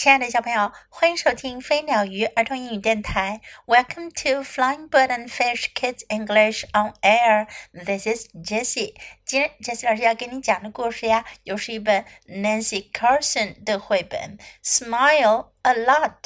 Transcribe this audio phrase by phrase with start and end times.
[0.00, 3.42] 亲爱的小朋友，欢迎收听飞鸟鱼儿童英语电台。
[3.66, 7.46] Welcome to Flying Bird and Fish Kids English on Air.
[7.74, 8.94] This is Jessie.
[9.26, 16.22] 今天 Jessie 老师要给你讲的故事呀，又是一本 Nancy Carlson 的绘本《Smile a Lot》，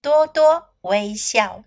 [0.00, 1.64] 多多微笑。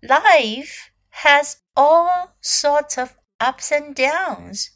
[0.00, 4.68] Life has all sorts of ups and downs.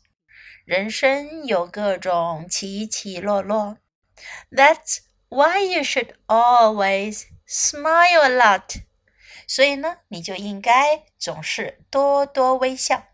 [0.64, 3.78] 人生有各种起起落落。
[4.50, 4.98] That's
[5.31, 8.83] why you should always smile a lot.
[9.47, 13.07] 所以呢，你就应该总是多多微笑。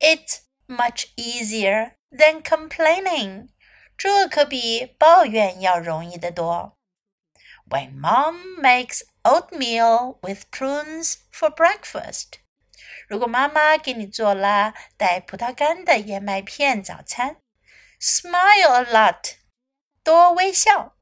[0.00, 3.48] It's much easier than complaining.
[3.96, 6.76] 这可比抱怨要容易得多。
[7.68, 12.40] When mom makes oatmeal with prunes for breakfast.
[13.08, 17.36] 如果妈妈给你做了带葡萄干的燕麦片早餐，
[18.00, 19.34] smile a lot，
[20.02, 20.96] 多微笑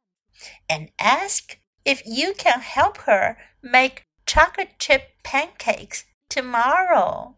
[0.68, 7.36] ，and ask if you can help her make chocolate chip pancakes tomorrow。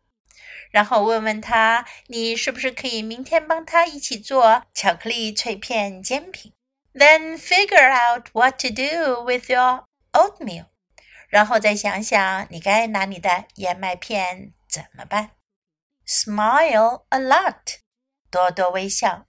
[0.71, 6.53] 然后问问他，你是不是可以明天帮他一起做巧克力脆片煎饼？
[6.93, 10.67] Then figure out what to do with your oatmeal。
[11.29, 15.31] 然后再想想你该拿你的燕麦片怎么办？
[16.07, 17.79] Smile a lot，
[18.31, 19.27] 多多微笑。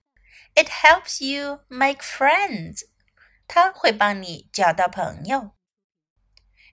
[0.56, 2.82] It helps you make friends，
[3.53, 5.51] 他会帮你交到朋友。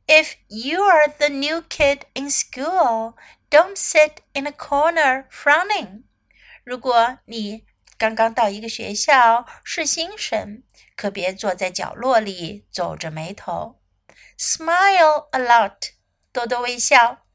[0.06, 3.16] If you are the new kid in school,
[3.50, 6.04] don't sit in a corner frowning.
[6.64, 7.66] 如果你
[7.98, 10.62] 刚刚到一个学校是新生，
[10.96, 13.82] 可别坐在角落里皱着眉头。
[14.38, 15.94] Smile a lot，
[16.32, 17.26] 多多微笑。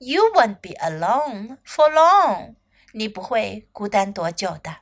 [0.00, 2.56] you won't be alone for long.
[2.92, 4.78] 你不会孤单多久的。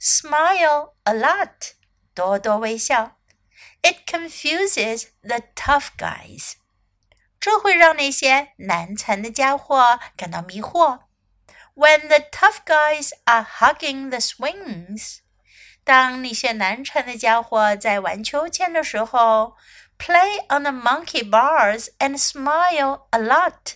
[0.00, 1.74] Smile a lot.
[2.13, 3.17] 多多微笑。
[3.81, 6.53] It confuses the tough guys.
[7.39, 11.01] 这会让那些难缠的家伙感到迷惑。
[11.75, 15.19] When the tough guys are hugging the swings.
[15.85, 19.55] 当那些难缠的家伙在玩秋千的时候，
[19.97, 23.75] play on the monkey bars and smile a lot.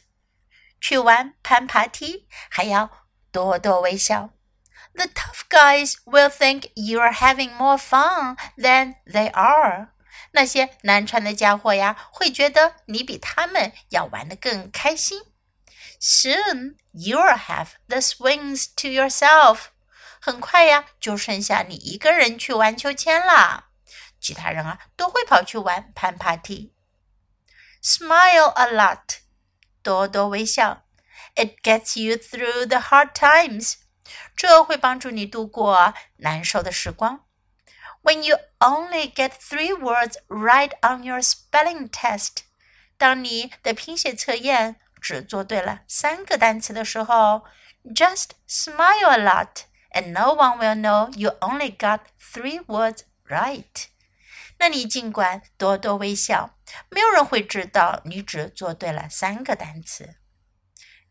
[0.81, 4.31] 去玩攀爬梯，还要多多微笑。
[4.97, 9.89] The tough guys will think you are having more fun than they are。
[10.31, 15.21] 那些难缠的家伙呀，会觉得你比他们要玩得更开心。
[15.99, 19.65] Soon you'll have the swings to yourself。
[20.19, 23.69] 很快呀，就剩下你一个人去玩秋千啦。
[24.19, 26.73] 其他人啊，都会跑去玩攀爬梯。
[27.81, 29.17] Smile a lot。
[29.81, 30.83] 多多微笑，
[31.35, 33.73] It gets you through the hard times，
[34.36, 37.24] 这会帮助你度过难受的时光。
[38.02, 42.38] When you only get three words right on your spelling test，
[42.96, 47.44] 当你的拼写测验只做对了三个单词的时候
[47.94, 53.86] ，just smile a lot and no one will know you only got three words right。
[54.58, 56.56] 那你尽管多多微笑，
[56.90, 60.16] 没有人会知道你只做对了三个单词。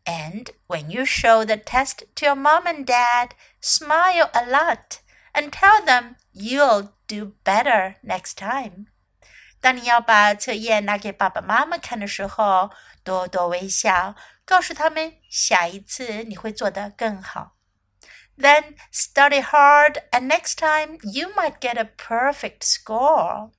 [0.07, 5.01] And when you show the test to your mom and dad, smile a lot
[5.33, 8.87] and tell them you'll do better next time.
[9.61, 12.71] 当你要把测验拿给爸爸妈妈看的时候，
[13.05, 17.57] 多多微笑，告诉他们下一次你会做得更好。
[18.37, 23.53] then study hard, and next time you might get a perfect score.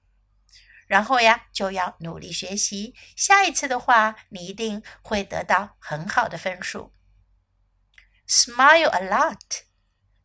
[0.88, 6.92] 然后呀，就要努力学习，下一次的话，你一定会得到很好的分数。
[8.26, 9.60] Smile a lot，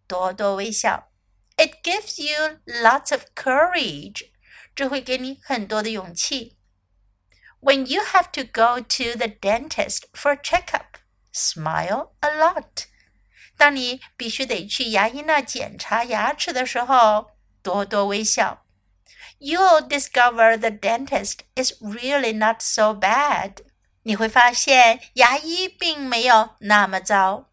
[0.07, 1.12] 多多微笑。
[1.57, 4.31] It gives you lots of courage，
[4.73, 6.57] 这会给你很多的勇气。
[7.59, 10.96] When you have to go to the dentist for checkup,
[11.31, 12.85] smile a lot.
[13.56, 17.31] 当你必须得去牙医那检查牙齿的时候，
[17.62, 18.62] 多多微笑。
[19.42, 23.59] You'll discover the dentist is really not so bad。
[24.03, 27.50] 你会发现牙医并没有那么糟。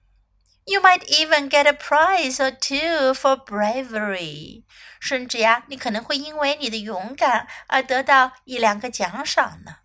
[0.65, 4.63] You might even get a prize or two for bravery。
[4.99, 9.77] 甚至呀，你可能会因为你的勇敢而得到一两个奖赏呢。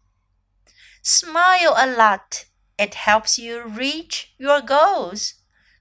[1.05, 2.45] Smile a lot.
[2.79, 5.33] It helps you reach your goals.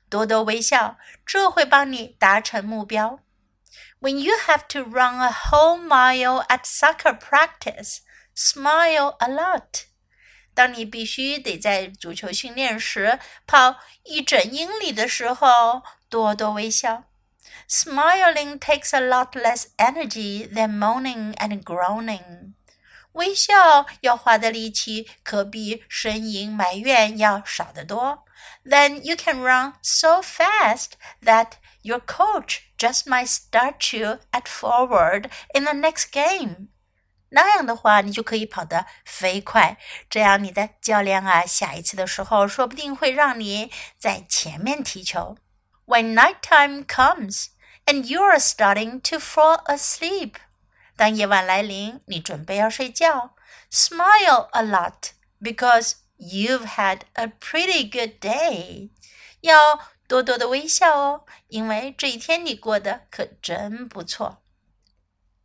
[0.09, 3.19] 多多微笑，这会帮你达成目标。
[4.03, 7.99] When you have to run a whole mile at soccer practice,
[8.33, 9.85] smile a lot.
[10.53, 17.05] 当你必须得在足球训练时跑一整英里的时候，多多微笑。
[17.67, 22.53] Smiling takes a lot less energy than moaning and groaning.
[23.13, 28.25] 微笑要花的力气可比呻吟埋怨要少得多。
[28.65, 30.91] Then you can run so fast
[31.23, 36.69] that your coach just might start you at forward in the next game.
[37.31, 39.77] 那样的话，你就可以跑得飞快。
[40.09, 45.37] 这样，你的教练啊，下一次的时候，说不定会让你在前面踢球。
[45.85, 47.47] When nighttime comes
[47.85, 50.35] and you are starting to fall asleep，
[50.95, 53.35] 当夜晚来临，你准备要睡觉，
[53.71, 58.89] smile a lot because you've had a pretty good day。
[59.41, 64.42] 要 多多的微笑哦，因为这一天你过得可真不错。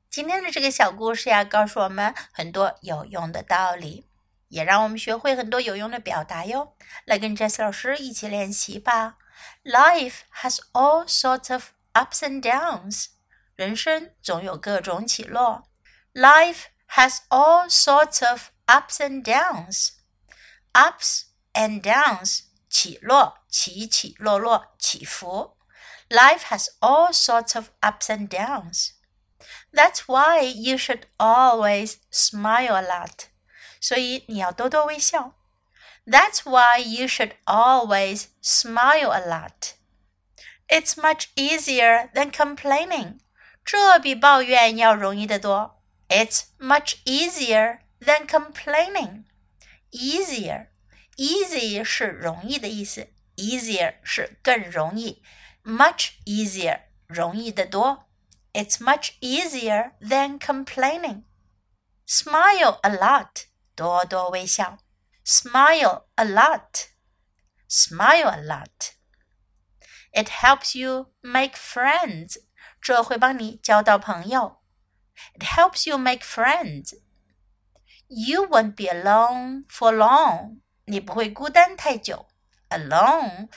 [0.09, 4.05] 今天的这个小故事呀，告诉我们很多有用的道理，
[4.49, 6.75] 也让我们学会很多有用的表达哟。
[7.05, 9.17] 来跟 Jess 老师一起练习吧。
[9.63, 13.07] Life has all sorts of ups and downs，
[13.55, 15.69] 人生总有各种起落。
[16.13, 21.21] Life has all sorts of ups and downs，ups
[21.53, 25.56] and downs，起落，起起落落，起伏。
[26.08, 33.28] Life has all sorts of ups and downs。that's why you should always smile a lot.
[33.80, 35.34] 所以你要多多微笑。
[36.06, 39.74] That's why you should always smile a lot.
[40.68, 43.18] It's much easier than complaining.
[43.64, 45.82] 这比抱怨要容易得多。
[46.08, 49.24] It's much easier than complaining.
[49.90, 50.68] Easier,
[51.16, 53.08] easy 是容易的意思
[53.38, 55.22] ，easier 是更容易，
[55.64, 58.04] much easier 容易得多。
[58.54, 61.24] it's much easier than complaining.
[62.06, 63.46] Smile a lot.
[63.74, 64.78] 多多微笑.
[65.24, 66.90] Smile a lot.
[67.68, 68.92] Smile a lot.
[70.12, 72.36] It helps you make friends.
[72.80, 74.62] 这会帮你交到朋友.
[75.34, 77.00] It helps you make friends.
[78.06, 80.60] You won't be alone for long.
[80.84, 82.28] 你不会孤单太久.
[82.70, 83.48] Alone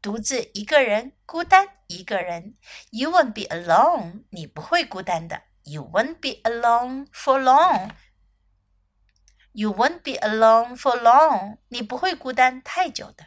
[0.00, 2.56] 独自一个人，孤单一个人。
[2.90, 5.42] You won't be alone，你不会孤单的。
[5.64, 13.26] You won't be alone for long。You won't be alone for long，你不会孤单太久的。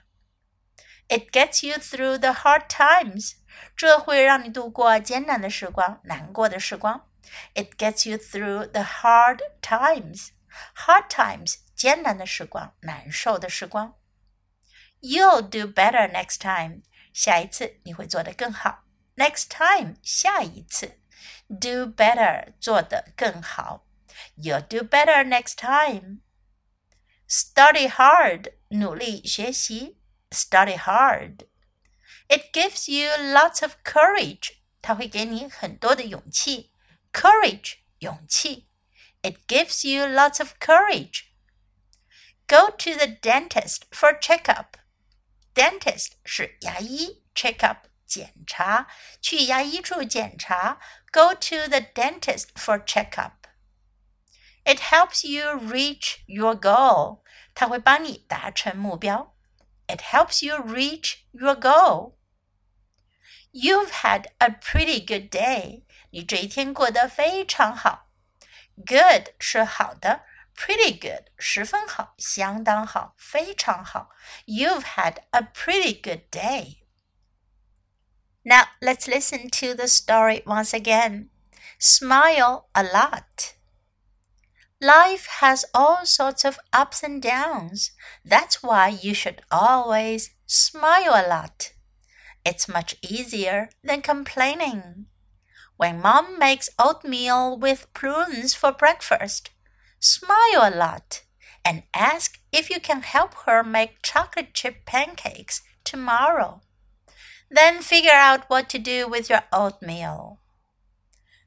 [1.07, 3.33] It gets you through the hard times，
[3.75, 7.09] 这会让你度过艰难的时光、难过的时光。
[7.55, 13.95] It gets you through the hard times。Hard times，艰难的时光、难受的时光。
[15.03, 16.83] You'll do better next time.
[17.13, 18.83] 下一次你会做得更好。
[19.15, 20.99] Next time，下一次。
[21.47, 23.85] Do better，做得更好。
[24.37, 26.21] You'll do better next time.
[27.27, 29.97] Study hard，努力学习。
[30.31, 31.47] Study hard.
[32.27, 34.57] It gives you lots of courage.
[34.81, 36.71] 它会给你很多的勇气。
[37.11, 38.67] Courage，勇气。
[39.21, 41.23] It gives you lots of courage.
[42.47, 44.77] Go to the dentist for checkup.
[45.53, 48.87] Dentist 是牙医，check up 检查，
[49.21, 50.79] 去牙医处检查。
[51.11, 53.31] Go to the dentist for checkup.
[54.63, 57.23] It helps you reach your goal.
[57.53, 59.35] 它会帮你达成目标。
[59.87, 62.15] It helps you reach your goal.
[63.51, 65.83] You've had a pretty good day.
[66.11, 68.09] 你这一天过得非常好。
[68.75, 70.23] Good 是好的。
[70.55, 74.09] Pretty good，十分好，相当好，非常好。
[74.45, 76.83] You've had a pretty good day.
[78.43, 81.29] Now let's listen to the story once again.
[81.79, 83.53] Smile a lot.
[84.81, 87.91] Life has all sorts of ups and downs.
[88.25, 91.73] That's why you should always smile a lot.
[92.45, 95.07] It's much easier than complaining.
[95.77, 99.51] When mom makes oatmeal with prunes for breakfast,
[100.04, 101.22] smile a lot,
[101.64, 106.60] and ask if you can help her make chocolate chip pancakes tomorrow.
[107.50, 110.40] Then figure out what to do with your oatmeal.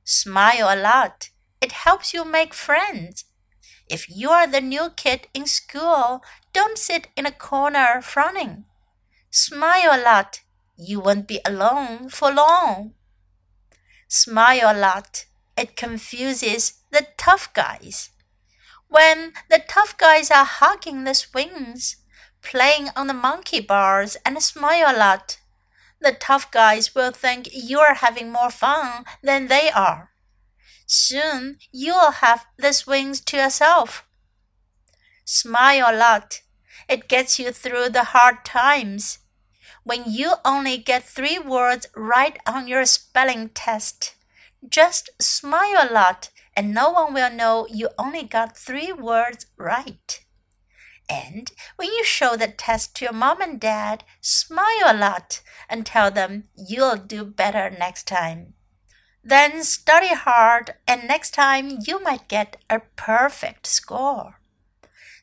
[0.04, 1.30] Smile a lot.
[1.62, 3.26] It helps you make friends.
[3.90, 8.66] If you are the new kid in school, don't sit in a corner frowning.
[9.30, 10.42] Smile a lot.
[10.78, 12.94] You won't be alone for long.
[14.08, 15.26] Smile a lot.
[15.56, 18.12] It confuses the tough guys
[18.90, 21.98] when the tough guys are hugging the swings,
[22.42, 25.40] playing on the monkey bars, and smile a lot.
[26.00, 30.12] The tough guys will think you are having more fun than they are.
[30.86, 34.06] Soon you'll have the swings to yourself.
[35.26, 36.42] Smile a lot.
[36.88, 39.20] It gets you through the hard times.
[39.84, 44.16] when you only get three words right on your spelling test.
[44.68, 50.26] Just smile a lot, and no one will know you only got three words right.
[51.08, 55.86] And when you show the test to your mom and dad, smile a lot and
[55.86, 58.56] tell them you'll do better next time.
[59.24, 64.40] Then study hard, and next time you might get a perfect score.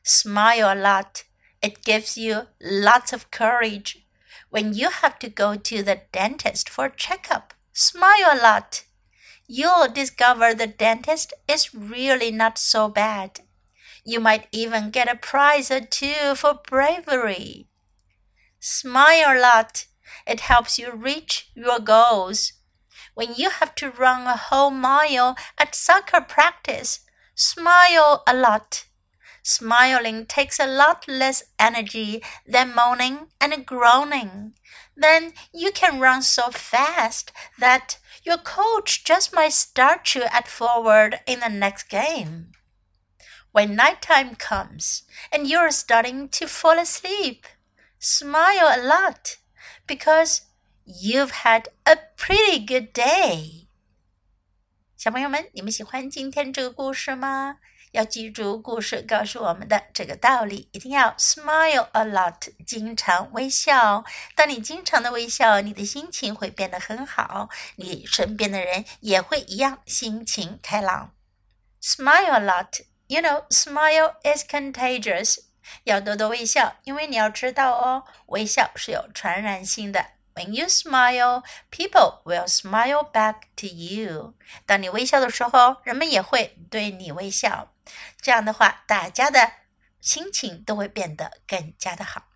[0.03, 1.25] Smile a lot.
[1.61, 4.07] It gives you lots of courage.
[4.49, 8.85] When you have to go to the dentist for a checkup, smile a lot.
[9.47, 13.41] You'll discover the dentist is really not so bad.
[14.03, 17.67] You might even get a prize or two for bravery.
[18.59, 19.85] Smile a lot.
[20.25, 22.53] It helps you reach your goals.
[23.13, 27.01] When you have to run a whole mile at soccer practice,
[27.35, 28.85] smile a lot.
[29.44, 34.54] Smiling takes a lot less energy than moaning and groaning.
[34.96, 41.20] Then you can run so fast that your coach just might start you at forward
[41.26, 42.52] in the next game.
[43.52, 47.46] When nighttime comes and you're starting to fall asleep,
[47.98, 49.38] smile a lot
[49.86, 50.42] because
[50.84, 53.66] you've had a pretty good day.
[54.96, 57.56] 小朋友们，你们喜欢今天这个故事吗？
[57.91, 64.03] 要记住故事告诉我们的这个道理，一定要 smile a lot，经常微笑。
[64.35, 71.13] 当你经常的微笑，你的心情会变得很好，你身边的人也会一样心情开朗。
[71.81, 72.81] Smile a lot。
[73.07, 75.37] You know, smile is contagious.
[75.83, 80.03] 要多多微笑，因为你要知道哦，微笑是有传染性的。
[80.33, 84.33] When you smile, people will smile back to you.
[84.65, 87.71] 当你微笑的时候，人们也会对你微笑。
[88.20, 89.52] 这样的话，大家的
[90.00, 92.28] 心情都会变得更加的好。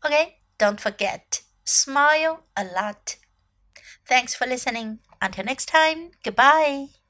[0.00, 3.16] Okay, don't forget, smile a lot.
[4.06, 4.98] Thanks for listening.
[5.20, 7.01] Until next time, goodbye.